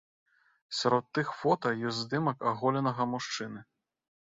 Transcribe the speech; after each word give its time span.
Сярод 0.77 1.05
тых 1.19 1.27
фота 1.43 1.75
ёсць 1.91 2.01
здымак 2.03 2.37
аголенага 2.53 3.11
мужчыны. 3.17 3.69